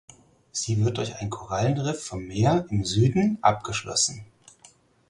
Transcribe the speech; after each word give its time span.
Sie 0.51 0.83
wird 0.83 0.97
durch 0.97 1.17
ein 1.17 1.29
Korallenriff 1.29 2.03
vom 2.03 2.25
Meer 2.25 2.65
im 2.71 2.83
Süden 2.83 3.37
abgeschlossen. 3.43 4.25